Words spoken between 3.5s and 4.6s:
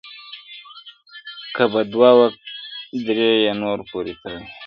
نور پوري تړلي-